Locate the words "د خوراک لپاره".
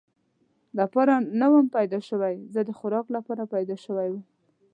2.65-3.43